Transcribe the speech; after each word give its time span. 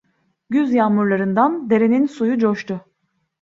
Güz 0.49 0.73
yağmurlarından 0.73 1.69
derenin 1.69 2.05
suyu 2.05 2.37
coştu. 2.39 2.85